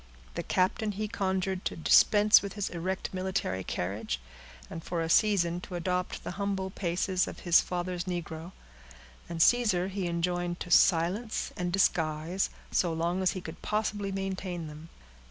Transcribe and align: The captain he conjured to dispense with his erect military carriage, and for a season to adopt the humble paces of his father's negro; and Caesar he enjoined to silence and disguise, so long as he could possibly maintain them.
The 0.33 0.41
captain 0.41 0.93
he 0.93 1.07
conjured 1.07 1.63
to 1.65 1.75
dispense 1.75 2.41
with 2.41 2.53
his 2.53 2.69
erect 2.69 3.13
military 3.13 3.63
carriage, 3.63 4.19
and 4.67 4.83
for 4.83 4.99
a 5.03 5.09
season 5.09 5.61
to 5.61 5.75
adopt 5.75 6.23
the 6.23 6.31
humble 6.41 6.71
paces 6.71 7.27
of 7.27 7.41
his 7.41 7.61
father's 7.61 8.05
negro; 8.05 8.51
and 9.29 9.43
Caesar 9.43 9.89
he 9.89 10.07
enjoined 10.07 10.59
to 10.61 10.71
silence 10.71 11.51
and 11.55 11.71
disguise, 11.71 12.49
so 12.71 12.91
long 12.91 13.21
as 13.21 13.33
he 13.33 13.41
could 13.41 13.61
possibly 13.61 14.11
maintain 14.11 14.65
them. 14.65 14.89